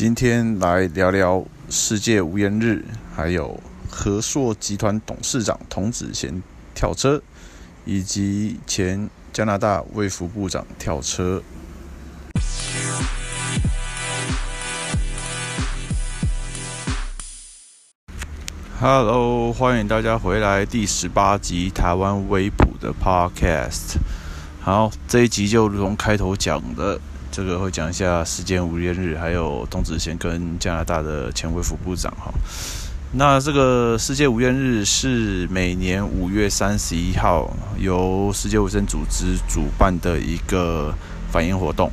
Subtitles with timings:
[0.00, 2.82] 今天来聊聊世界无烟日，
[3.14, 6.42] 还有和硕集团董事长童子贤
[6.74, 7.20] 跳车，
[7.84, 11.42] 以及前加拿大卫福部长跳车。
[18.80, 23.98] Hello，欢迎大家回来第十八集台湾微普的 Podcast。
[24.62, 26.98] 好，这一集就如同开头讲的。
[27.32, 32.32] 这个会讲一下世界无烟日，还有董子贤跟加拿大的前卫副部长哈。
[33.12, 37.48] 那这个世界无烟日是每年五月三十一号
[37.78, 40.92] 由世界卫生组织主办的一个
[41.30, 41.90] 反烟活动。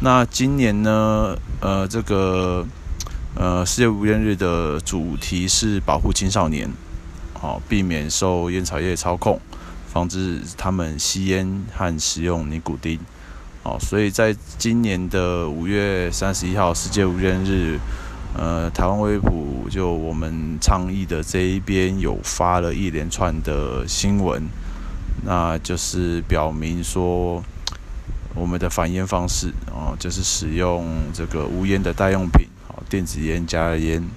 [0.00, 2.66] 那今年呢，呃，这个
[3.34, 6.70] 呃世界无烟日的主题是保护青少年，
[7.32, 9.40] 好，避免受烟草业操控，
[9.88, 13.00] 防止他们吸烟和使用尼古丁。
[13.66, 17.80] 哦，所以在今年的五月三十一号世界无烟日，
[18.32, 24.40] 呃，台湾微普就我们倡议的这一边有发了一连串的新闻，
[25.24, 27.42] 那就是表明说
[28.36, 34.08] 我们的反烟方式哦，就是使用这个无烟的代用品，哦，电子烟、加热烟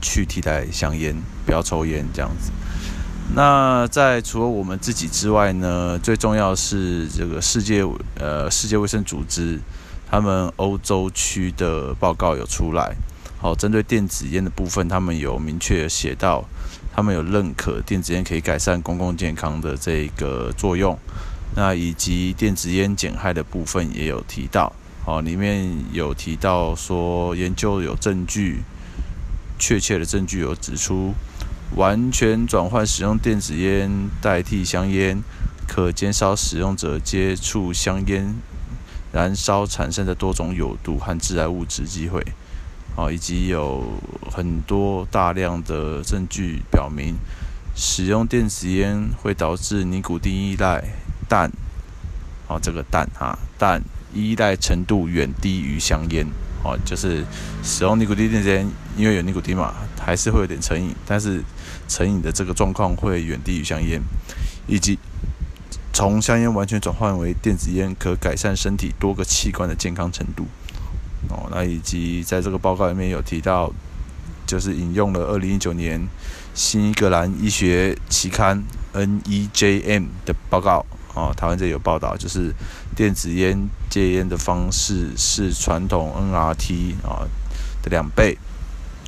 [0.00, 1.14] 去替代香烟，
[1.46, 2.50] 不要抽烟这样子。
[3.32, 7.84] 那在除了我们自己之外呢，最重要是这个世界
[8.20, 9.58] 呃世界卫生组织，
[10.08, 12.94] 他们欧洲区的报告有出来，
[13.38, 16.44] 好，针对电子烟的部分，他们有明确写到，
[16.94, 20.96] 他们有认可电子烟可以改善公共健康的这个作用，
[21.56, 24.72] 那以及电子烟减害的部分也有提到，
[25.04, 28.62] 好，里面有提到说研究有证据，
[29.58, 31.14] 确切的证据有指出。
[31.76, 35.22] 完全转换使用电子烟代替香烟，
[35.66, 38.34] 可减少使用者接触香烟
[39.12, 42.24] 燃烧产生的多种有毒和致癌物质机会。
[42.96, 43.84] 啊，以及有
[44.30, 47.16] 很多大量的证据表明，
[47.74, 50.80] 使用电子烟会导致尼古丁依赖，
[51.28, 51.50] 但，
[52.46, 53.82] 哦，这个但哈，但
[54.14, 56.24] 依赖程度远低于香烟。
[56.62, 57.24] 哦，就是
[57.64, 61.42] 使用尼古丁电子烟，因为有尼古丁嘛，还是会有点成瘾，但是
[61.88, 64.00] 成瘾的这个状况会远低于香烟，
[64.66, 64.98] 以及
[65.92, 70.46] 从香烟完全转换为电子烟，可改善身体多个器官的健康程度。
[71.28, 73.72] 哦，那以及在这个报告里面有提到，
[74.46, 76.06] 就是引用了二零一九年
[76.54, 78.62] 新英格兰医学期刊
[78.92, 80.84] NEJM 的报告。
[81.14, 82.52] 哦，台湾这有报道，就是
[82.96, 83.56] 电子烟
[83.88, 87.22] 戒烟的方式是传统 NRT 啊
[87.82, 88.36] 的两倍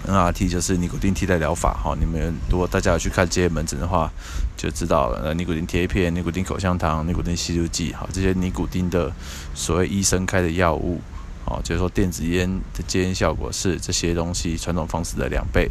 [0.04, 1.74] ，NRT 就是尼古丁替代疗法。
[1.74, 4.10] 哈，你们如果大家有去看这些门诊的话，
[4.56, 5.20] 就知道了。
[5.22, 9.12] 呃，尼古丁贴片、尼古丁口香糖、尼古丁吸入剂，好，这些尼古丁的
[9.54, 11.00] 所谓医生开的药物，
[11.44, 15.70] 好，就是说电子烟的戒烟效果是这些东西传统方式的两倍。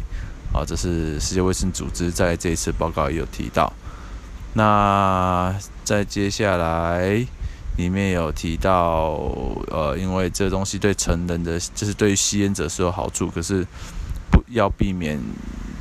[0.52, 3.72] 好，这是世界卫生组织在这一次报告也有提到。
[4.54, 5.54] 那
[5.84, 7.26] 再接下来，
[7.76, 9.20] 里面有提到，
[9.68, 13.66] 呃，因为这东西对成人的，就是对于吸烟者是有好处，可是
[14.48, 15.18] 要避免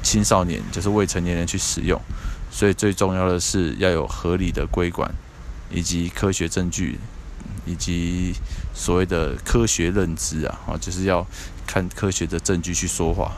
[0.03, 1.99] 青少年，就是未成年人去使用，
[2.51, 5.13] 所以最重要的是要有合理的规管，
[5.71, 6.99] 以及科学证据，
[7.65, 8.33] 以及
[8.73, 11.25] 所谓的科学认知啊，啊，就是要
[11.65, 13.31] 看科学的证据去说话。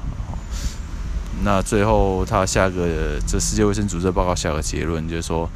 [1.44, 5.48] 那最后，他下个这世界卫生组织报告下个结论就是说，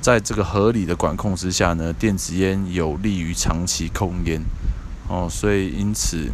[0.00, 4.40] 在这个合理的管控之下呢，电子烟有利于长期控烟
[5.08, 6.30] 哦，所以因此，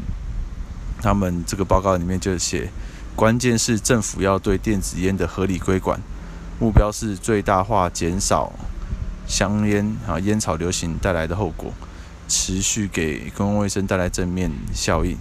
[1.03, 2.71] 他们这个报告里面就写，
[3.15, 6.01] 关键是政府要对电子烟的合理规管，
[6.59, 8.53] 目标是最大化减少
[9.27, 11.73] 香烟啊烟草流行带来的后果，
[12.29, 15.17] 持续给公共卫生带来正面效应。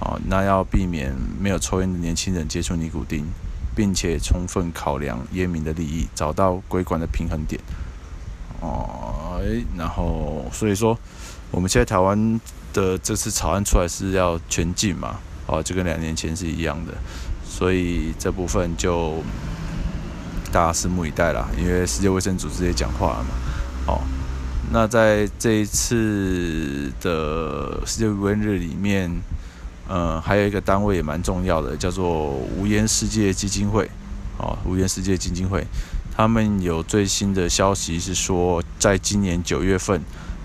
[0.00, 3.26] 哦，那要避免没有抽烟的年轻人接触尼古丁，
[3.76, 7.60] 并且充分考量烟民的利益，找到规管的平衡点。
[8.60, 9.38] 哦，
[9.76, 10.98] 然后所以说，
[11.50, 12.40] 我们现在台湾
[12.72, 15.18] 的这次草案出来是要全禁嘛？
[15.46, 16.92] 哦，就跟两年前是一样的，
[17.44, 19.22] 所以这部分就
[20.52, 21.48] 大家拭目以待啦。
[21.58, 23.30] 因为世界卫生组织也讲话了嘛。
[23.86, 24.00] 哦，
[24.72, 29.10] 那在这一次的世界无烟日里面。
[29.92, 33.90] 嗯，还有一个单位也蛮重要的，叫做无烟世界基金会。
[34.38, 35.66] 哦，无烟世界基金会，
[36.16, 40.00] 他们有最新的消息是说，在今年九月份，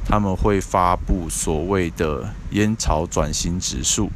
[0.06, 4.12] 他们会发布所谓的烟草转型指数，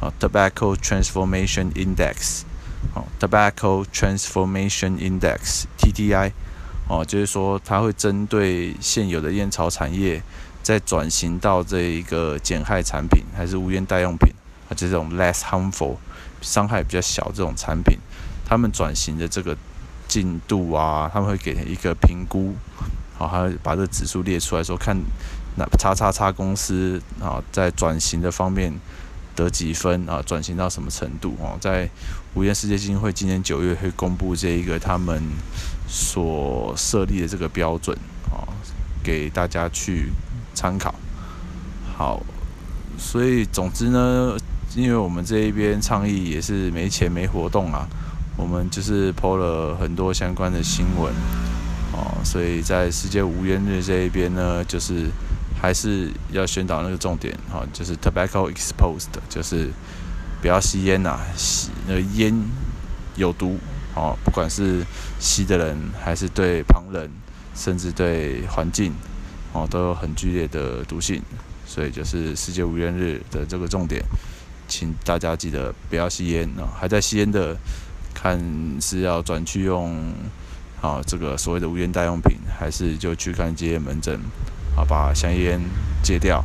[0.00, 2.42] 啊，Tobacco Transformation Index，
[2.94, 6.32] 哦，Tobacco Transformation Index，TTI，
[6.88, 10.22] 哦，就是说它会针对现有的烟草产业，
[10.62, 14.32] 再转型到这一个减害产品，还是无烟代用品。
[14.68, 15.96] 啊，就这种 less harmful，
[16.42, 17.96] 伤害比较小这种产品，
[18.44, 19.56] 他们转型的这个
[20.06, 22.54] 进度啊，他们会给一个评估，
[23.18, 24.96] 好，还要把这个指数列出来说，看
[25.56, 28.72] 那叉叉叉公司啊，在转型的方面
[29.34, 31.90] 得几分啊，转型到什么程度哦，在
[32.34, 35.20] 无烟世界基金会今年九月会公布这一个他们
[35.88, 37.98] 所设立的这个标准
[38.30, 38.46] 啊，
[39.02, 40.12] 给大家去
[40.54, 40.94] 参考。
[41.96, 42.22] 好，
[42.96, 44.36] 所以总之呢，
[44.76, 47.88] 因为我们这一边倡议也是没钱没活动啊，
[48.36, 51.12] 我们就是抛了很多相关的新闻
[51.92, 55.06] 哦，所以在世界无烟日这一边呢，就是
[55.60, 59.70] 还是要宣导那个重点哈，就是 tobacco exposed，就是
[60.40, 62.34] 不要吸烟呐，吸那个烟
[63.16, 63.58] 有毒
[63.94, 64.84] 哦，不管是
[65.18, 67.10] 吸的人还是对旁人，
[67.54, 68.92] 甚至对环境
[69.52, 71.22] 哦，都有很剧烈的毒性。
[71.66, 74.02] 所以就是世界无烟日的这个重点，
[74.66, 76.64] 请大家记得不要吸烟啊！
[76.80, 77.54] 还在吸烟的，
[78.14, 78.40] 看
[78.80, 80.10] 是要转去用
[80.80, 84.18] 啊这个所谓的无烟代用品，还是就去看戒烟门诊，
[84.76, 85.60] 啊把香烟
[86.02, 86.44] 戒掉，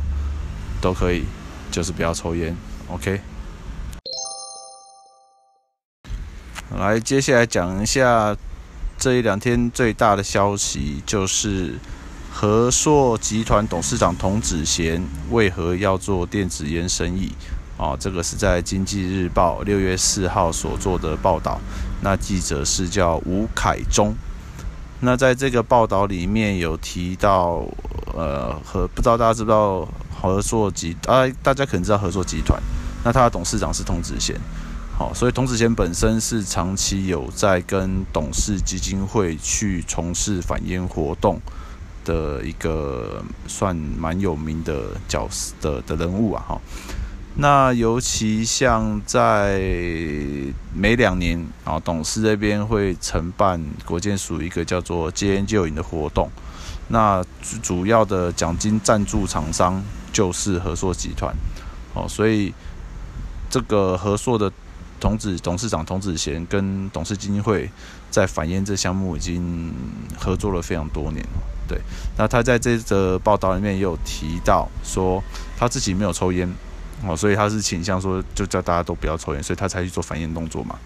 [0.80, 1.24] 都可以，
[1.70, 2.56] 就是不要抽烟。
[2.88, 3.20] OK。
[6.76, 8.36] 来，接下来讲一下
[8.98, 11.78] 这一两天最大的消息，就是。
[12.36, 15.00] 和硕集团董事长童子贤
[15.30, 17.30] 为何要做电子烟生意？
[17.76, 21.60] 哦，这个是在《经济日报》六月四号所做的报道。
[22.02, 24.14] 那记者是叫吴凯中。
[25.00, 27.64] 那在这个报道里面有提到，
[28.14, 29.86] 呃，和不知道大家知不知道
[30.20, 32.60] 合作集啊，大家可能知道合作集团。
[33.04, 34.34] 那他的董事长是童子贤。
[34.96, 41.40] 好，所以童子贤本身是长期有在跟董事基金会去从事反烟活动。
[42.04, 46.60] 的一个算蛮有名的角色的的人物啊，哈，
[47.36, 49.60] 那尤其像在
[50.72, 56.30] 每两年啊，董事这边会承办国健署一个叫做戒烟救瘾的活动，
[56.88, 57.24] 那
[57.60, 59.82] 主要的奖金赞助厂商
[60.12, 61.34] 就是和硕集团，
[61.94, 62.54] 哦，所以
[63.50, 64.52] 这个和硕的
[65.00, 67.68] 童子董事长童子贤跟董事基金会
[68.10, 69.74] 在反烟这项目已经
[70.16, 71.26] 合作了非常多年。
[71.66, 71.80] 对，
[72.16, 75.20] 那他在这则报道里面也有提到说，
[75.58, 76.48] 他自己没有抽烟，
[77.06, 80.78] 哦，所以他是倾向说，就叫大家都不要抽烟，所以他才去做反烟动作嘛。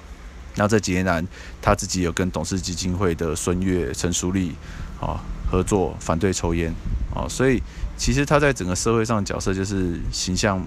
[0.56, 1.24] 那这几年来，
[1.62, 4.54] 他自己有跟董事基金会的孙越、陈淑丽，
[5.00, 6.74] 啊，合作反对抽烟，
[7.14, 7.62] 啊，所以
[7.96, 10.60] 其实他在整个社会上的角色就是形象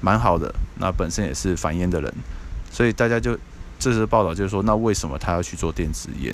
[0.00, 2.14] 蛮好的，那本身也是反烟的人，
[2.70, 3.36] 所以大家就
[3.80, 6.32] 这次报道就是说，那为什么他要去做电子烟？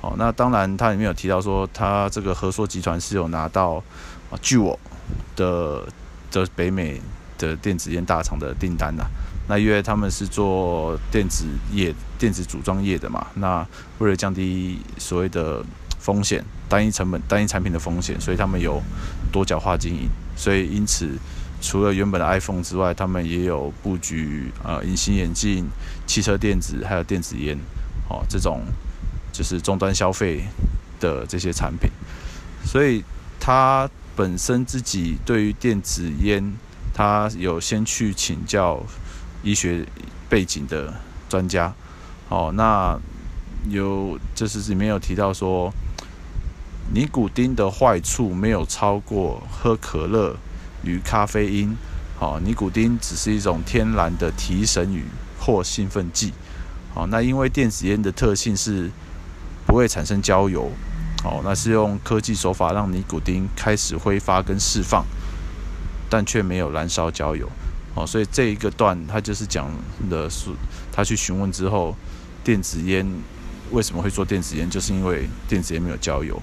[0.00, 3.82] 哦，那当然，他里面有提到说，他这个合作集团是有拿到
[4.30, 4.78] 啊，据我
[5.36, 5.84] 的
[6.30, 7.00] 的北美
[7.38, 9.04] 的电子烟大厂的订单呐。
[9.48, 13.66] 那因为他们是做电子业、电子组装业的嘛，那
[13.98, 15.64] 为了降低所谓的
[15.98, 18.82] 风险、单一成本、单一产品的风险，所以他们有
[19.32, 20.08] 多角化经营。
[20.36, 21.08] 所以因此，
[21.62, 25.66] 除了原本的 iPhone 之外，他们也有布局啊，隐形眼镜、
[26.06, 27.56] 汽车电子还有电子烟，
[28.10, 28.60] 哦，这种。
[29.30, 30.42] 就是终端消费
[30.98, 31.88] 的这些产品，
[32.64, 33.04] 所以
[33.38, 36.42] 他本身自己对于电子烟，
[36.98, 38.82] 他有先去请教
[39.44, 39.86] 医学
[40.28, 40.92] 背景的
[41.28, 41.72] 专家。
[42.28, 42.98] 哦，那
[43.68, 45.72] 有就是里面有提到说，
[46.92, 50.36] 尼古丁的坏处没有超过喝可乐
[50.82, 51.76] 与咖啡因。
[52.18, 55.04] 哦，尼古丁只是一种天然的提神与
[55.38, 56.32] 或兴奋剂。
[56.94, 58.90] 哦，那因为电子烟的特性是。
[59.66, 60.72] 不会产生焦油，
[61.24, 65.04] 哦，那是用科技手法让尼古丁开始挥发跟释放，
[66.10, 67.48] 但却没有燃烧焦油，
[67.94, 69.70] 哦，所以这一个段他就是讲
[70.08, 70.50] 的是
[70.92, 71.94] 他去询问之后，
[72.42, 73.06] 电子烟
[73.70, 76.40] 为什么会做电子烟，就是因为电子烟没有焦油，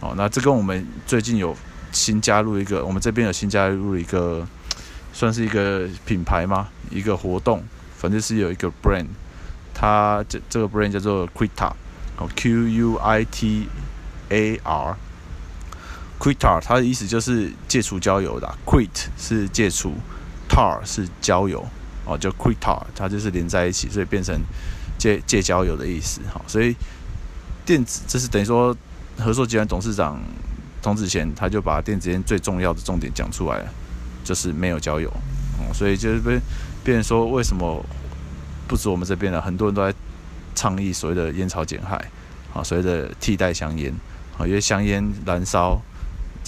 [0.00, 1.56] 哦，那这跟我们最近有
[1.90, 4.46] 新加入一个，我们这边有新加入一个，
[5.12, 6.68] 算是一个品牌吗？
[6.90, 7.64] 一个活动，
[7.96, 9.06] 反正是有一个 brand，
[9.74, 13.68] 它这这个 brand 叫做 Quitar，Q U I T
[14.28, 14.96] A R
[16.18, 19.94] Quitar，它的意思就是戒除焦油的，Quit 是戒除
[20.48, 21.66] ，Tar 是焦油，
[22.04, 24.38] 哦，就 Quitar，它就是连在一起，所以变成
[24.98, 26.20] 戒戒焦油的意思。
[26.32, 26.74] 好，所以
[27.64, 28.76] 电子这是等于说
[29.18, 30.20] 合作集团董事长
[30.82, 33.68] 童子贤，他就把电子烟最重要的重点讲出来了，
[34.24, 35.08] 就是没有焦油。
[35.58, 36.40] 哦，所以就是变
[36.84, 37.84] 变成说为什么
[38.66, 39.94] 不止我们这边了，很多人都在。
[40.54, 41.94] 倡议所谓的烟草减害，
[42.52, 43.94] 啊，所谓的替代香烟，
[44.36, 45.80] 啊，因为香烟燃烧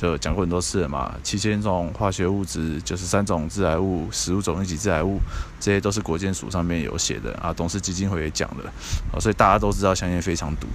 [0.01, 5.21] 就讲过很多次了嘛，七千种化学物质，九十三种致癌物，十五种一级致癌物，
[5.61, 8.65] 这些都是国健署上面有写的啊，董事基金会也讲了
[9.13, 10.67] 啊，所以大家都知道香烟非常毒。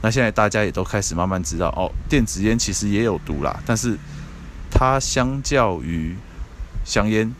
[0.00, 3.98] 那现在大家也都开始慢慢知道哦，电子烟其实也有毒啦，但是
[4.70, 6.16] 它相较于
[6.84, 7.34] 香烟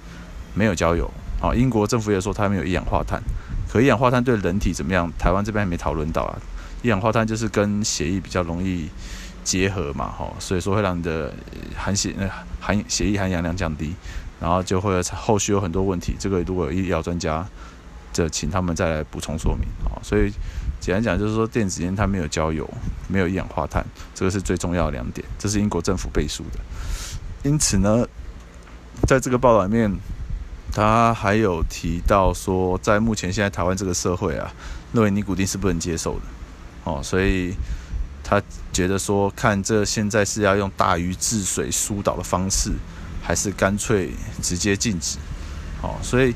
[0.54, 1.08] 没有焦油。
[1.40, 3.22] 好，英国政府也说它没有一氧化碳，
[3.72, 5.08] 可一氧化碳对人体怎么样？
[5.16, 6.36] 台湾这边还没讨论到啊。
[6.82, 8.88] 一氧化碳就是跟血液比较容易
[9.48, 11.32] 结合嘛，吼，所以说会让你的
[11.74, 12.28] 含血呃
[12.60, 13.94] 含血液含氧量降低，
[14.38, 16.14] 然后就会后续有很多问题。
[16.18, 17.46] 这个如果有医疗专家，
[18.12, 19.96] 就请他们再来补充说明啊。
[20.02, 20.30] 所以
[20.78, 22.68] 简单讲就是说，电子烟它没有焦油，
[23.08, 23.82] 没有一氧化碳，
[24.14, 26.60] 这个是最重要的两点，这是英国政府背书的。
[27.48, 28.06] 因此呢，
[29.06, 29.90] 在这个报道里面。
[30.70, 34.52] 他还有提到说，在目前现在台湾这个社会啊，
[34.92, 36.20] 认为尼古丁是不能接受的，
[36.84, 37.54] 哦，所以
[38.28, 38.42] 他
[38.72, 42.72] 觉得说，看这现在是要用大禹治水疏导的方式，
[43.22, 44.10] 还是干脆
[44.42, 45.16] 直接禁止，
[45.80, 46.34] 哦，所以，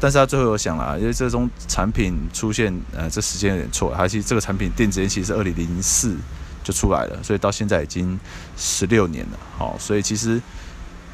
[0.00, 6.16] 但是他最后有想了，因为这种产品出现，呃，这时间有点错，他其实这个产品电子烟其实是二零零四
[6.62, 8.18] 就出来了，所以到现在已经
[8.56, 10.40] 十六年了，好，所以其实。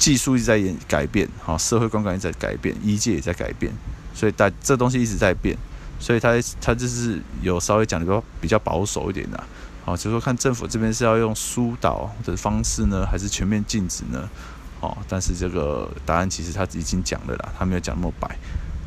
[0.01, 3.71] 技术一直在演改变，好，社会观感一直在改变，医界也在改变，
[4.15, 5.55] 所以大这东西一直在变，
[5.99, 9.43] 所以他他就是有稍微讲的比较保守一点的，
[9.83, 14.29] 好，就是说看政府这边是要用疏导的方式呢，还是全面禁止呢？
[14.79, 18.37] 哦，但是这个答案其实他已经讲了啦，他没有讲那么白，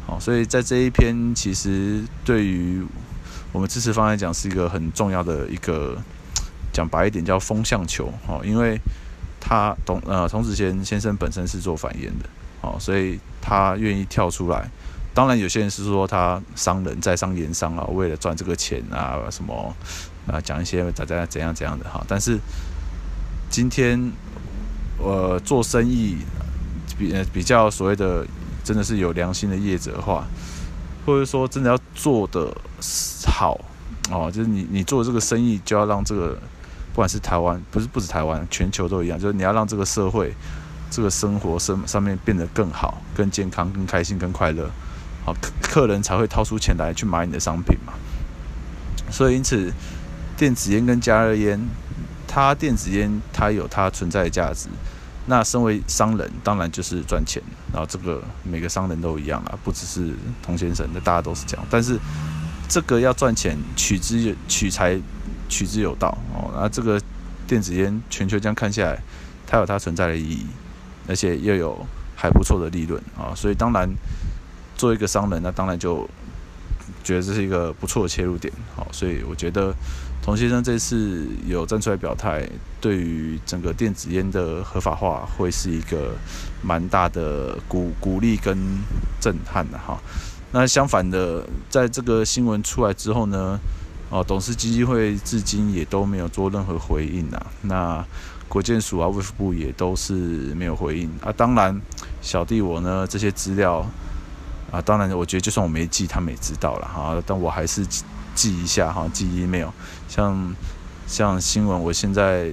[0.07, 2.85] 好，所以在这一篇其实对于
[3.53, 5.97] 我们支持方来讲是一个很重要的一个
[6.73, 8.81] 讲白一点叫风向球，哦，因为。
[9.47, 12.25] 他董呃童子贤先生本身是做反烟的，
[12.63, 14.71] 哦，所以他愿意跳出来。
[15.13, 19.77] 当然，有些人是说他商人在商言商啊，为了赚这个钱啊，什么
[20.26, 22.04] 啊，讲一些怎怎怎样怎样的哈。
[22.09, 22.38] 但是
[23.50, 24.12] 今天
[24.99, 26.16] 呃做生意
[26.99, 28.26] 比比较所谓的
[28.62, 30.25] 真的是有良心的业者的话，
[31.04, 32.57] 或者说真的要做的
[33.26, 33.61] 好
[34.11, 36.38] 哦，就是你你做这个生意就要让这个。
[36.93, 39.19] 不管是台湾，不是不止台湾，全球都一样。
[39.19, 40.33] 就是你要让这个社会、
[40.93, 44.71] 这个生活上上面变得更好、更健康、更开心、更快乐，
[45.25, 47.95] 好客，客人才会掏出钱来去买你的商品嘛。
[49.11, 49.73] 所以因此，
[50.37, 51.61] 电子烟跟加热烟，
[52.26, 54.69] 它电子烟它有它存在的价值。
[55.26, 57.43] 那身为商人，当然就是赚钱。
[57.73, 61.67] 然后这个每个商人都一样啦，不只是童先生，那大家都是这样。
[61.71, 61.99] 但是
[62.69, 65.00] 这个要赚钱，取之取财。
[65.47, 67.00] 取之有道哦，那这个
[67.47, 68.99] 电子烟全球这样看下来，
[69.47, 70.47] 它有它存在的意义，
[71.07, 71.87] 而且又有
[72.17, 73.88] 还不错的利润啊，所以当然
[74.75, 76.09] 作为一个商人，那当然就
[77.05, 79.73] 觉得这是一个不错的切入点，好，所以我觉得
[80.25, 82.49] 童先生这次有站出来表态，
[82.81, 86.12] 对于整个电子烟的合法化会是一个
[86.62, 88.57] 蛮大的鼓鼓励跟
[89.21, 90.00] 震撼的哈。
[90.50, 93.61] 那相反的，在这个新闻出来之后呢？
[94.09, 98.02] 哦，董事基金会至今也都没有做任何回应呐、那
[98.49, 101.31] 国健署啊、卫福部也都是没有回应啊。
[101.37, 101.78] 当然，
[102.23, 103.85] 小弟我呢这些资料
[104.71, 107.23] 啊，当然我觉得就算我没记，他们也知道了哈。
[107.26, 107.85] 但我还是
[108.35, 109.69] 记一下哈，寄 email。
[110.14, 110.54] 像
[111.09, 112.49] 像新闻，我现在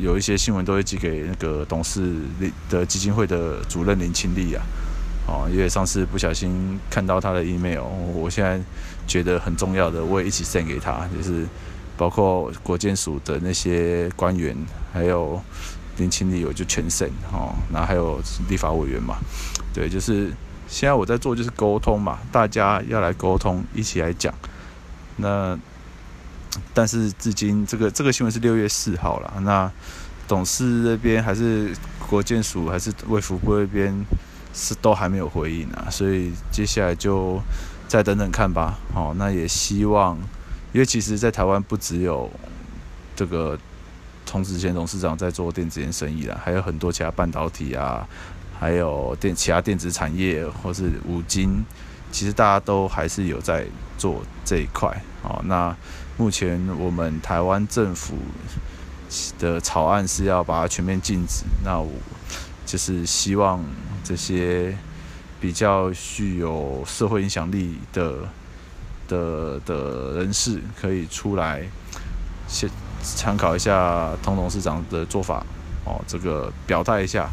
[0.00, 2.12] 有一些新闻都会寄给那个董事
[2.68, 4.62] 的基金会的主任林清丽啊。
[5.28, 8.60] 哦，因为上次不小心看到他的 email，我现在
[9.06, 11.46] 觉得很重要的，我也一起 send 给他，就是
[11.96, 14.56] 包括国建署的那些官员，
[14.92, 15.40] 还有
[15.98, 19.18] 林清丽，我就全 send 哦，然后还有立法委员嘛，
[19.72, 20.32] 对，就是
[20.66, 24.34] 现在我在做就是沟通嘛，大家要来沟通，一起来讲。
[25.16, 25.56] 那
[26.74, 29.70] 但是至今这个这个新闻是六月四号了，那
[30.26, 31.74] 董事那边还是
[32.08, 34.04] 国建署还是卫福部那边？
[34.54, 37.40] 是都还没有回应啊，所以接下来就
[37.88, 38.78] 再等等看吧。
[38.92, 40.14] 好，那也希望，
[40.74, 42.30] 因为其实，在台湾不只有
[43.16, 43.58] 这个
[44.26, 48.06] 童子贤董事长在做电子烟生意啦，还有很多其他半导体啊，
[48.60, 51.64] 还有电其他电子产业或是五金，
[52.10, 53.64] 其实大家都还是有在
[53.96, 54.94] 做这一块。
[55.22, 55.74] 好，那
[56.16, 58.16] 目前我们台湾政府
[59.38, 61.90] 的草案是要把它全面禁止，那我
[62.66, 63.64] 就是希望。
[64.04, 64.76] 这些
[65.40, 68.14] 比较具有社会影响力的
[69.06, 71.62] 的的人士，可以出来
[72.48, 72.68] 先
[73.00, 75.46] 参考一下童董事长的做法
[75.84, 77.30] 哦，这个表态一下，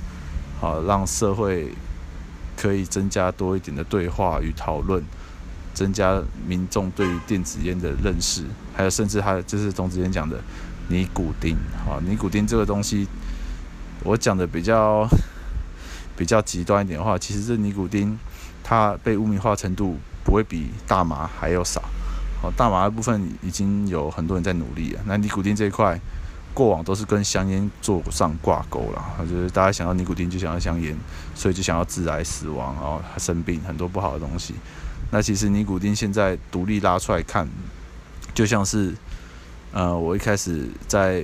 [0.61, 1.73] 好，让社会
[2.55, 5.03] 可以增加多一点的对话与讨论，
[5.79, 8.43] 增加民众对于电子烟的认识，
[8.75, 10.37] 还有甚至还有就是童子贤讲的
[10.89, 11.55] 尼古丁，
[11.85, 13.07] 好，尼古丁这个东西。
[14.03, 15.07] 我讲的比较
[16.17, 18.19] 比较极端一点的话，其实这尼古丁
[18.61, 19.95] 它被污名化程度
[20.25, 21.81] 不会比大麻还要少。
[22.41, 25.01] 好，大麻的部分已经有很多人在努力了。
[25.05, 25.97] 那尼古丁这一块，
[26.53, 29.25] 过往都是跟香烟做上挂钩了。
[29.29, 30.93] 就是大家想要尼古丁就想要香烟，
[31.33, 34.55] 所以就想要致癌死亡，然后生病很多不好的东西。
[35.11, 37.47] 那其实尼古丁现在独立拉出来看，
[38.33, 38.93] 就像是
[39.71, 41.23] 呃，我一开始在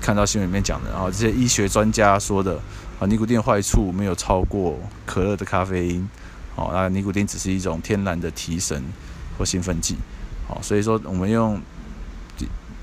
[0.00, 2.60] 看到新闻里面讲的，然后这些医学专家说的
[3.00, 6.08] 啊，尼古丁的坏处没有超过可乐的咖啡因。
[6.54, 8.82] 哦，那尼古丁只是一种天然的提神。
[9.38, 9.94] 或兴奋剂，
[10.48, 11.60] 好，所以说我们用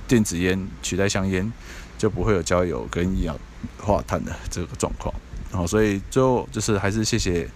[0.07, 1.51] 电子烟取代香烟，
[1.97, 3.35] 就不会有焦油跟一氧
[3.81, 5.11] 化碳的这个状况。
[5.51, 7.49] 好，所以最后就是还是谢谢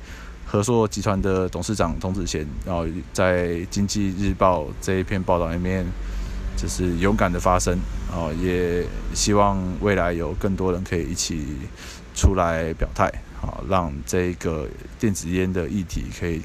[0.48, 5.86] 和硕集团的董事长童子贤，然后在《经济日报》这一篇报道里面，
[6.56, 7.78] 就是勇敢的发声，
[8.12, 11.46] 哦，也希望未来有更多人可以一起
[12.16, 13.12] 出来表态，
[13.42, 16.42] 好，让这个电子烟的议题可以。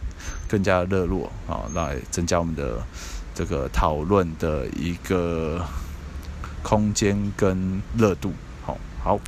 [0.46, 2.76] 更加热络啊，来增加我们的
[3.34, 5.64] 这个讨论的一个
[6.62, 8.34] 空间跟热度。
[8.62, 9.18] 好，好，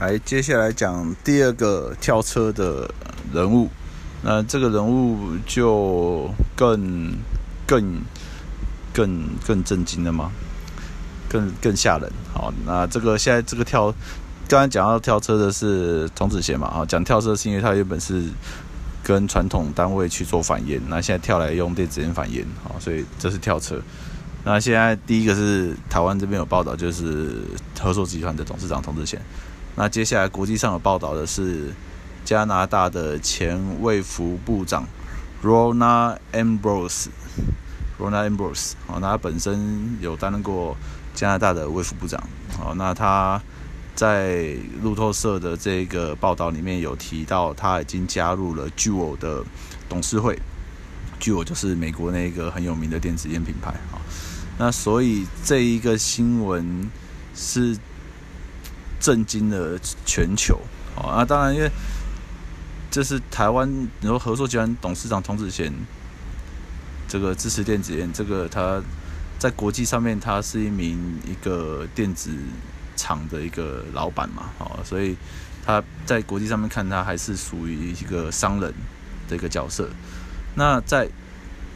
[0.00, 2.90] 来接下来讲第二个跳车的
[3.34, 3.68] 人物。
[4.22, 7.12] 那这个人物就更
[7.66, 8.00] 更
[8.94, 10.32] 更更震惊了吗？
[11.28, 12.10] 更更吓人。
[12.32, 13.94] 好，那这个现在这个跳。
[14.48, 18.24] 刚才讲到跳车的是童子贤嘛，啊，讲跳车是因为他原本是
[19.04, 23.80] 跟传统单位去做反烟，那现在跳来用电子烟反烟，啊，所以这是跳车。
[24.44, 27.44] 那现在第一个是台湾这边有报道，就是
[27.78, 29.20] 和硕集团的董事长童子贤。
[29.82, 31.72] 那接下来国际上有报道的是
[32.22, 34.86] 加拿大的前卫福部长
[35.42, 40.76] Rona Ambrose，Rona Ambrose，啊，那他本身有担任过
[41.14, 42.22] 加拿大的卫福部长，
[42.62, 43.40] 哦，那他。
[43.92, 49.44] 在路透社的这个报道里面有提到，他已经加入了 Juul 的
[49.90, 50.38] 董事会。
[51.20, 54.00] Juul 就是美国那个很有名的电子烟品牌啊。
[54.56, 56.88] 那所以这一个新闻
[57.34, 57.76] 是
[59.00, 60.60] 震惊了全球
[60.94, 61.16] 啊。
[61.16, 61.68] 那当然，因为
[62.90, 63.68] 这是台湾，
[64.00, 65.72] 你说合作集团董事长童子贤，
[67.08, 68.80] 这个支持电子烟，这个他
[69.38, 72.30] 在国际上面他是一名一个电子。
[72.96, 75.16] 厂的一个老板嘛，哦，所以
[75.64, 78.74] 他在国际上面看他还是属于一个商人
[79.26, 79.88] 的一个角色。
[80.54, 81.08] 那在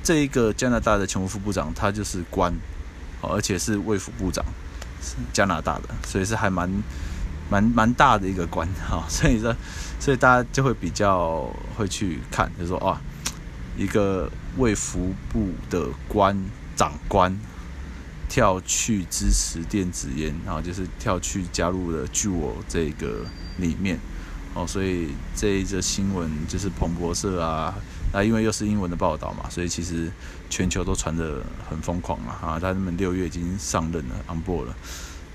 [0.03, 2.53] 这一个加拿大的前副部长，他就是官，
[3.23, 4.45] 而且是卫副部长，
[5.33, 6.71] 加拿大的，所以是还蛮
[7.51, 9.05] 蛮蛮大的一个官哈。
[9.11, 9.55] 所以说，
[9.99, 13.01] 所以大家就会比较会去看，就说啊，
[13.77, 16.39] 一个卫福部的官
[16.77, 17.39] 长官。
[18.27, 23.21] 跳去支持电子烟，然后就是跳去加入了 Juul 这个
[23.59, 24.01] 里面，
[24.55, 27.73] 哦，所以这一则新闻就是彭博社啊，
[28.13, 30.11] 那因为又是英文的报道嘛，所以其实
[30.51, 34.75] 全球都传得很疯狂啊，啊，他们六月已经上任了，on 了。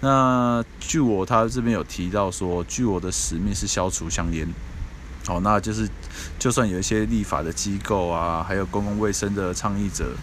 [0.01, 4.47] 那据我他这边有提到说据我的使命是消除香烟，
[5.27, 5.89] 哦，那就是
[6.37, 10.15] 就算有一些立法的机构啊，还有公共卫生的倡议者。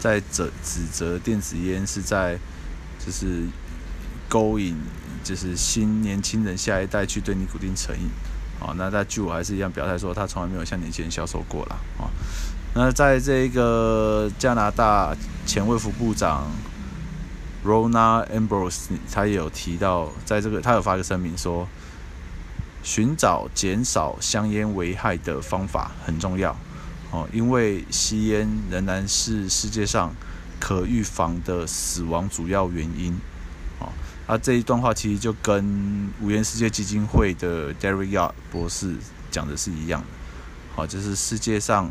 [0.00, 2.36] 在指指责电子烟是在
[2.98, 3.44] 就是
[4.28, 4.76] 勾引
[5.22, 8.10] 就是新年轻人下一代去对尼古丁成瘾，
[8.58, 12.10] 哦，那在据我还是一样表态说他从来没有向年轻人销售过了啊。
[12.74, 15.14] 那在这个加拿大
[15.46, 16.50] 前卫福部长
[17.64, 21.68] Rona Ambrose 他也有提到，在这个他有发个声明说，
[22.82, 26.56] 寻找减少香烟危害的方法很重要。
[27.12, 30.14] 哦，因为吸烟仍然是世界上
[30.58, 33.16] 可预防的死亡主要原因。
[33.78, 33.92] 哦，
[34.26, 38.96] 啊，这一段话其实就跟无烟世界基金会的 Derek Yard 博士
[39.30, 40.06] 讲的是一样的。
[40.74, 41.90] 好，就是世界上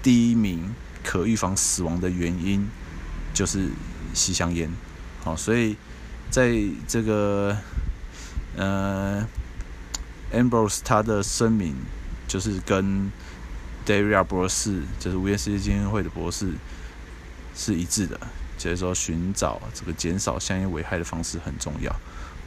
[0.00, 2.66] 第一名可预防死亡的原因
[3.34, 3.68] 就是
[4.14, 4.70] 吸香烟。
[5.22, 5.76] 好，所以
[6.30, 6.52] 在
[6.86, 7.56] 这个
[8.56, 9.26] 呃
[10.32, 11.74] Ambrose 他的声明
[12.28, 13.10] 就是跟
[13.86, 16.52] Daria 博士就是无烟世界基金会的博士
[17.54, 18.18] 是一致的，
[18.56, 21.94] 就是说寻找这个减少香烟危害的方式很重要。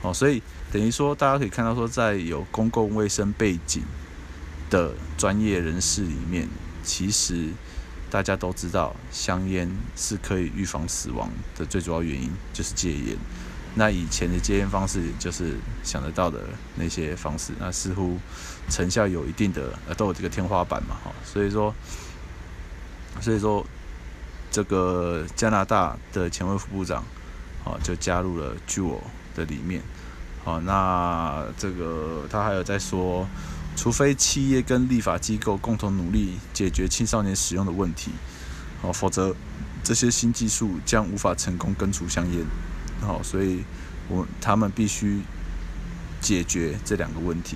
[0.01, 3.83] 哦，所以等于说大家可以看到说，在有公共卫生背景
[4.69, 6.47] 的专业人士里面，
[6.83, 7.49] 其实
[8.09, 13.17] 大家都知道香烟是可以预防死亡的最主要原因就是戒烟。
[13.75, 16.39] 那以前的戒烟方式就是想得到的
[16.75, 18.17] 那些方式，那似乎
[18.69, 21.71] 成效有一定的，都有这个天花板嘛，哈，所以说，
[23.21, 23.63] 所以说，
[24.49, 27.03] 这个加拿大的前卫副部长，
[27.65, 28.99] 哦，就加入了 j u
[29.35, 29.79] 的里面。
[30.43, 33.27] 好，那这个他还有在说，
[33.77, 38.11] 除非企业跟立法机构共同努力解决青少年使用的问题，
[38.81, 39.33] 哦，否则
[39.83, 42.43] 这些新技术将无法成功根除香烟。
[42.99, 43.63] 好，所以
[44.09, 45.21] 我他们必须
[46.19, 47.55] 解决这两个问题。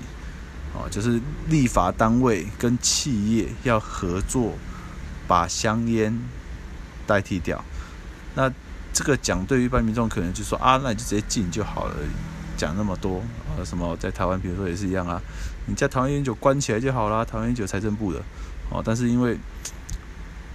[0.74, 4.54] 哦，就是立法单位跟企业要合作，
[5.28, 6.18] 把香烟
[7.08, 7.62] 代替掉。
[8.36, 8.50] 那
[8.94, 11.96] 这个讲对于一般民众可能就说啊，那你就直接禁就好了。
[12.58, 13.24] 讲那么多，
[13.58, 15.20] 呃，什么在台湾，比如说也是一样啊，
[15.66, 17.26] 你在台湾烟酒关起来就好了。
[17.26, 18.22] 台湾烟酒财政部的，
[18.70, 19.38] 哦，但是因为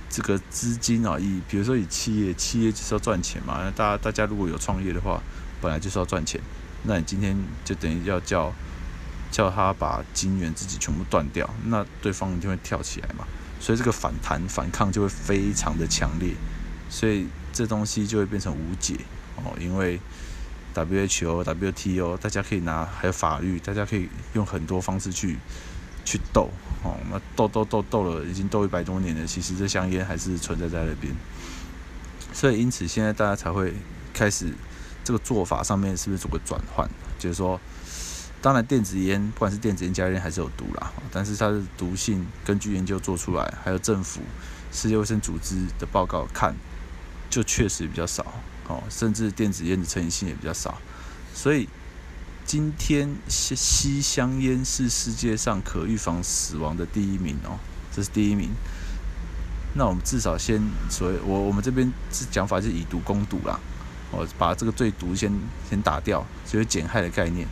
[0.09, 3.61] 这个资金啊，以比如说以企业，企业就是要赚钱嘛。
[3.63, 5.23] 那大家大家如果有创业的话，
[5.61, 6.41] 本来就是要赚钱，
[6.85, 8.53] 那你今天就等于要叫。
[9.29, 13.27] 叫他把金源自己全部断掉，那对方一定会跳起来嘛，
[13.61, 16.33] 所以这个反弹反抗就会非常的强烈，
[16.89, 18.95] 所以这东西就会变成无解
[19.35, 20.01] 哦，因为
[20.85, 25.39] WHO、WTO 大家可以拿，还有法律，大家可以用很多方式去
[26.05, 26.51] 去斗
[26.83, 31.15] 哦，那斗斗斗斗了，已经斗一百多年了，其实这香烟还是存在在那边，
[32.33, 33.73] 所以因此现在大家才会
[34.13, 34.53] 开始
[35.03, 37.61] 这个做法上面是不是做个转换，就是说。
[38.43, 44.21] 当然，电子烟不管是电子烟、加烟还是有毒啦，但是它的毒性根据研究做出来，还有政府、
[44.71, 46.55] 世界卫生组织的报告看，
[47.29, 48.25] 就确实比较少
[48.69, 50.81] 哦，甚至电子烟的成瘾性也比较少。
[51.35, 51.69] 所以
[52.45, 57.59] 今天吸吸香烟是世界上可预防死亡的第一名哦，
[57.95, 58.51] 这是第一名。
[59.75, 63.61] 那我们至少先所谓我我们这边是讲法是以毒攻毒啦，
[64.11, 65.31] 哦，把这个最毒先
[65.69, 67.47] 先打掉，所以减害的概念。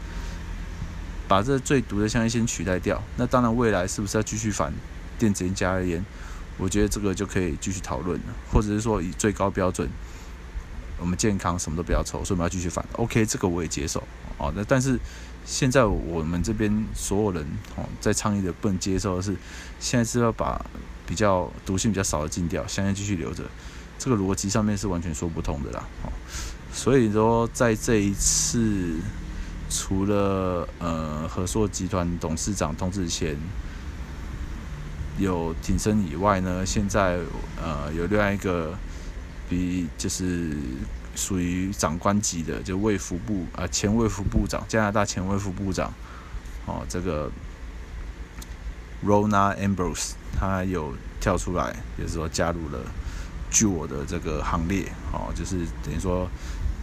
[1.26, 4.72] 把这最毒的香烟先取代掉，那当然未来是不是要继续反
[5.18, 6.04] 电子烟、加热烟？
[6.58, 9.88] 我觉得这个就可以继续讨论了，或者是说以最高标准，
[10.98, 12.84] 我们健康什么都不要抽，所以我们要继续反。
[12.92, 14.02] OK，这个我也接受
[14.38, 14.52] 哦。
[14.56, 14.98] 那但是
[15.44, 19.36] 现在我们这边所有人哦在倡议的不能接受的是，
[19.80, 20.64] 现在是要把
[21.06, 23.44] 比较毒性比较少的禁掉，香烟继续留着，
[23.98, 25.84] 这个逻辑上面是完全说不通的啦。
[26.04, 26.12] 哦，
[26.72, 28.96] 所以说在这一次。
[29.70, 33.36] 除了呃和硕集团董事长童志贤
[35.18, 37.18] 有挺身以外呢，现在
[37.60, 38.78] 呃有另外一个
[39.48, 40.56] 比就是
[41.14, 45.92] 属于长官级的，就卫福部啊、前卫福部长加拿大前卫福部长
[46.66, 47.30] 哦，这个
[49.04, 52.80] Rona Ambrose 他有跳出来，也就是说加入了
[53.50, 56.28] 据我的这个行列哦，就是等于说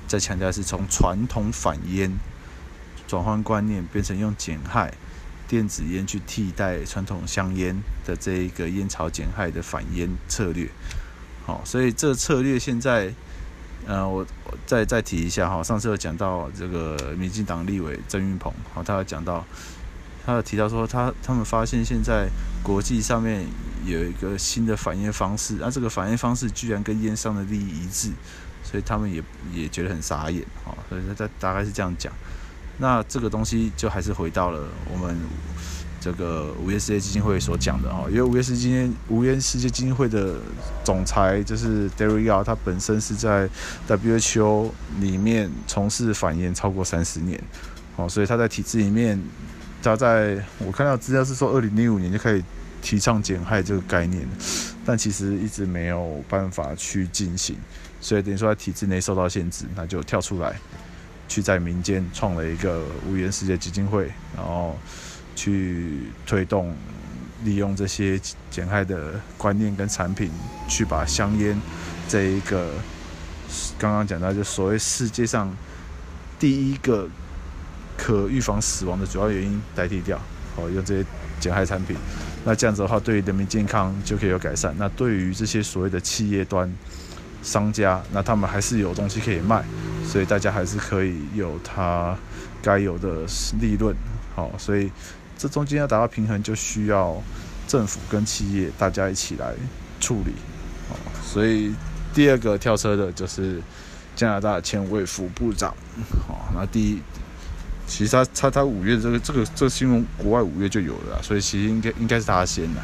[0.08, 2.12] 在强调是从传统反烟。
[3.08, 4.94] 转换观念，变成用减害
[5.46, 10.70] 电子烟去替代传统香烟的这一个烟草减害的反烟策略。
[11.46, 13.14] 好，所以这个策略现在，
[13.88, 14.26] 呃，我
[14.66, 19.44] 再再提一下哈，上次有讲到这个民进党立委郑运鹏，好，他有讲到，
[20.26, 22.28] 他有提到说他他们发现现在
[22.64, 23.46] 国际上面
[23.86, 28.12] 有一个新的反应方式，啊，这个反应方式居然跟烟商的利益一致，
[28.64, 32.14] 所以他们也也觉得很傻眼，好，所以他大概是这样讲。
[32.78, 35.16] 那这个东西就还是回到了我们
[36.02, 40.36] 这个无烟世界基金会所讲的哈，因为无烟世界无缘世界基金会的
[40.84, 43.48] 总裁就是 Derek Yao，他本身是在
[43.88, 47.40] WHO 里面从事反烟超过三十年，
[47.98, 49.22] 哦，所以他在体制里面，
[49.84, 52.44] 他在我看到资料是说，二零零五年就可以
[52.82, 54.28] 提倡减害这个概念，
[54.84, 57.56] 但其实一直没有办法去进行，
[58.00, 60.56] 所以等于说在体制内受到限制，那就跳出来。
[61.28, 64.78] 去在民间创了一个无缘世界基金会，然后
[65.36, 66.76] 去推动
[67.44, 70.30] 利用这些减害的观念跟产品，
[70.68, 71.60] 去把香烟
[72.08, 72.72] 这一个
[73.80, 75.52] 刚刚讲到就所谓世界上
[76.40, 77.08] 第一个
[77.98, 80.20] 可预防死亡的主要原因代替掉，
[80.56, 81.06] 好，用这些
[81.40, 81.96] 减害产品，
[82.46, 84.76] 那这样子的话，对于人民健康就可以有改善。
[84.78, 86.72] 那对于这些所谓的企业端
[87.42, 89.64] 商家，那他们还是有东西可以卖。
[90.04, 92.18] 所以大家还是可以有它
[92.62, 93.26] 该有的
[93.62, 93.96] 利润，
[94.36, 94.92] 好，所以
[95.42, 97.20] 这中间要达到平衡，就需要
[97.68, 99.56] 政府跟企业大家一起来
[100.00, 100.34] 处理，
[100.92, 100.94] 哦，
[101.26, 101.74] 所以
[102.14, 103.60] 第二个跳车的就是
[104.16, 105.74] 加拿大前卫副部长，
[106.28, 107.02] 好，那第一，
[107.88, 112.82] 其实他他他五月这个这个这个新闻国外五月就有了，所以其实应该应该是他先的，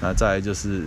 [0.00, 0.84] 那再来就是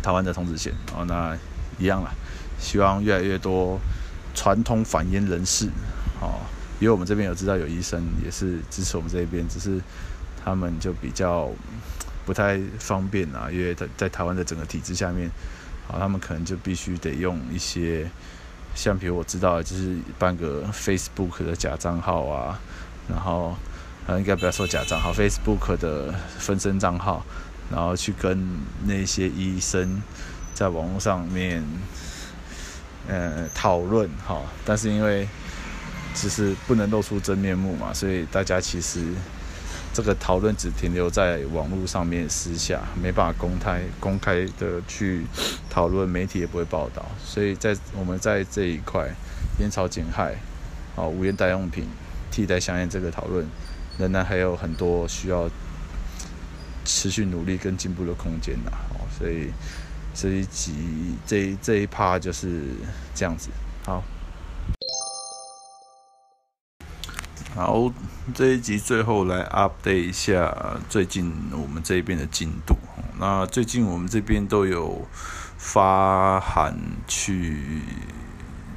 [0.00, 1.36] 台湾的童子贤，哦，那
[1.76, 2.14] 一样了，
[2.60, 3.80] 希望越来越多。
[4.36, 5.68] 传统反烟人士，
[6.20, 6.40] 哦，
[6.80, 9.80] 因为我们这边有知道有医生也是支持我们这边，只是
[10.44, 11.50] 他们就比较
[12.26, 15.30] 不太方便啊，因为在在台湾的整个体制下面，
[15.88, 18.10] 啊，他们可能就必须得用一些
[18.74, 22.58] 像比如我知道，就是办个 Facebook 的假账号啊，
[23.08, 23.56] 然后
[24.06, 27.24] 呃，应该不要说假账号，Facebook 的分身账号，
[27.70, 28.46] 然后去跟
[28.84, 30.02] 那些医生
[30.52, 31.64] 在网络上面
[33.06, 35.28] 呃讨论哈，但是因为
[36.14, 39.02] 只是不能露出真面目嘛，所以大家其实。
[39.96, 45.24] 这个讨论只停留在网络上面，私下没办法公开公开的去
[45.70, 47.06] 讨论，媒体也不会报道。
[47.24, 49.08] 所以在我们在这一块
[49.60, 50.34] 烟草减害、
[50.96, 51.86] 啊无烟代用品
[52.28, 53.46] 替代香烟这个讨论，
[53.96, 55.48] 仍然还有很多需要
[56.84, 58.72] 持续努力跟进步的空间呐。
[58.94, 59.52] 哦，所以
[60.12, 60.74] 这一集
[61.24, 62.62] 这一这一趴就是
[63.14, 63.48] 这样子。
[63.86, 64.02] 好。
[67.56, 67.88] 好，
[68.34, 70.52] 这一集最后来 update 一下
[70.88, 72.74] 最近我们这边的进度。
[73.20, 75.06] 那最近我们这边都有
[75.56, 77.80] 发函去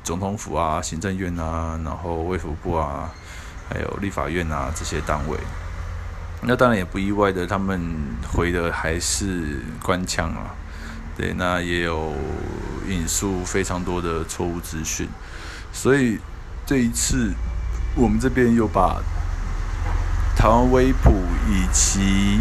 [0.04, 3.10] 总统府啊、行政院啊，然后卫福部啊，
[3.68, 5.40] 还有立法院啊这些单位。
[6.44, 7.82] 那当然也不意外的，他们
[8.32, 10.54] 回的还是官腔啊。
[11.18, 12.14] 对，那也有
[12.88, 15.10] 引述非常多的错误资讯，
[15.74, 16.20] 所以
[16.64, 17.34] 这一次。
[17.98, 19.02] 我们这边又把
[20.36, 21.12] 台湾威普
[21.50, 22.40] 以及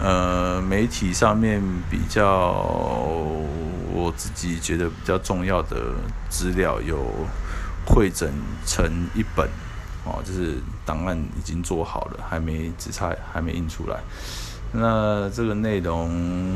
[0.00, 2.24] 呃媒体上面比较
[3.92, 5.94] 我自己觉得比较重要的
[6.30, 6.96] 资料，有
[7.86, 8.32] 汇整
[8.64, 9.46] 成一本
[10.04, 10.54] 哦，就是
[10.86, 14.00] 档案已经做好了，还没只差还没印出来。
[14.72, 16.08] 那这个内容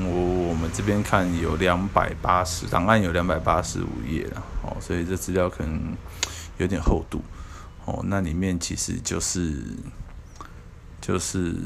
[0.07, 5.79] 我我们这边看有两百八十档案，有两百八十五页了哦，所以这资料可能
[6.57, 7.23] 有点厚度。
[7.85, 9.61] 哦，那里面其实就是
[11.01, 11.57] 就是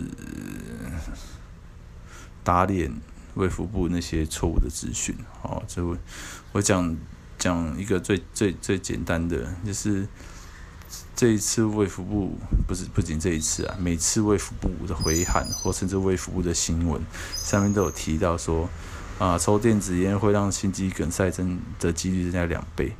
[2.42, 2.90] 打脸
[3.34, 5.14] 卫福部那些错误的资讯。
[5.42, 5.94] 哦，就
[6.52, 6.96] 我讲
[7.38, 10.08] 讲一个最最最简单的，就是
[11.14, 16.98] 这一次卫福部不是不仅这一次啊，每次卫福部的回函或甚至卫福部的新闻
[17.34, 18.66] 上面都有提到说，
[19.18, 22.96] 啊，抽电子烟会让心肌梗塞增的几率增加两倍。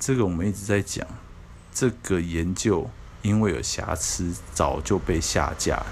[0.00, 1.06] 这个我们一直在讲。
[1.72, 2.90] 这个研究
[3.22, 5.82] 因为有瑕疵，早就被下架。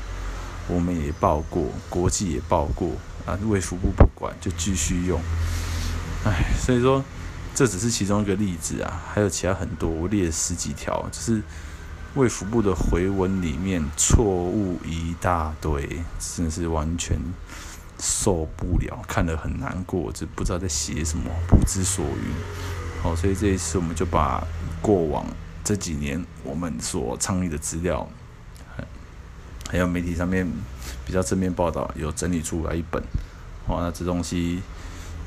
[0.68, 2.90] 我们也报过，国际也报过
[3.24, 5.20] 啊，卫福部不管，就继续用。
[6.24, 7.04] 哎，所以说
[7.54, 11.40] 这只是其中一个例子啊，还有其他很多，我列了十几条，就是
[12.16, 17.16] 卫福部的回文里面错误一大堆，真的是完全
[18.00, 23.02] 受不了，看得很难过，就不知道在写什么，不知所云。
[23.04, 24.44] 好，所以这一次我们就把
[24.82, 25.24] 过往。
[25.66, 28.08] 这几年我们所倡议的资料，
[29.68, 30.46] 还有媒体上面
[31.04, 33.02] 比较正面报道，有整理出来一本，
[33.66, 34.62] 哦，那这东西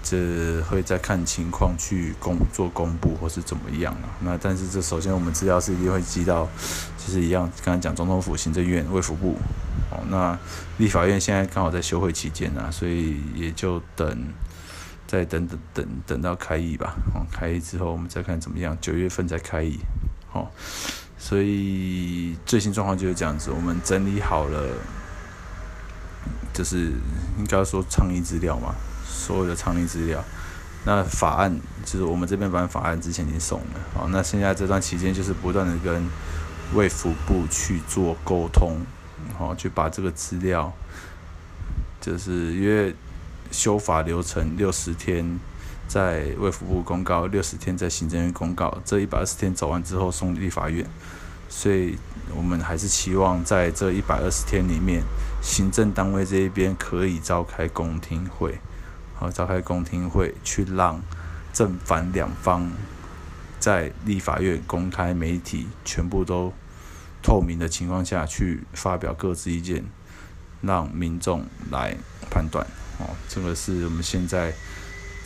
[0.01, 4.07] 这会再看情况去公做公布或是怎么样啊？
[4.21, 6.47] 那但是这首先我们资料是一定会寄到，
[6.97, 9.35] 就是一样，刚才讲总统府、行政院、卫福部，
[9.91, 10.39] 哦，那
[10.77, 14.25] 立法院现在刚好在休会期间啊，所以也就等，
[15.05, 19.77] 再等等等等到开议吧，哦，开议之后我们再看怎么样，九月份再开议。
[20.31, 20.47] 哦，
[21.17, 23.49] 所以最新状况就是这样子。
[23.51, 24.67] 我们整理好了，
[26.53, 26.91] 就是
[27.37, 28.75] 应该说倡议资料嘛，
[29.07, 30.23] 所有的倡议资料。
[30.85, 33.79] 那法案就是我们这边把法案之前已经送了。
[33.93, 36.07] 好，那现在这段期间就是不断的跟
[36.73, 38.79] 卫福部去做沟通，
[39.37, 40.71] 好，去把这个资料，
[41.99, 42.95] 就是因为
[43.51, 45.39] 修法流程六十天。
[45.89, 50.85] 在卫福部公告六十天，在行政院公告，这一百二十天走完之后送立法院，
[51.49, 51.97] 所以
[52.35, 55.01] 我们还是期望在这一百二十天里面，
[55.41, 58.59] 行政单位这一边可以召开公听会，
[59.15, 61.01] 好，召开公听会，去让
[61.51, 62.71] 正反两方
[63.59, 66.53] 在立法院公开媒体全部都
[67.23, 69.83] 透明的情况下去发表各自意见，
[70.61, 71.97] 让民众来
[72.29, 72.63] 判断，
[72.99, 74.53] 哦，这个是我们现在。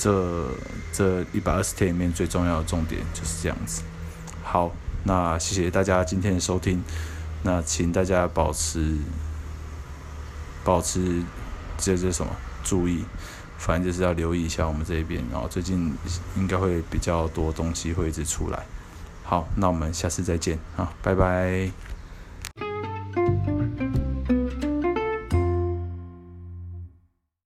[0.04, 0.50] 这
[0.92, 3.82] 这一百二十天里面最重要的重点就是这样子。
[4.44, 4.70] 好，
[5.06, 6.84] 那谢谢大家今天的收听。
[7.44, 8.98] 那请大家保持
[10.66, 11.24] 保持
[11.78, 12.30] 这这什么
[12.66, 13.06] 注意，
[13.58, 15.24] 反正就是要留意一下我们这边。
[15.32, 15.96] 然后最近
[16.36, 18.66] 应该会比较多东西会一直出来。
[19.24, 21.93] 好，那我们下次再见啊，拜拜。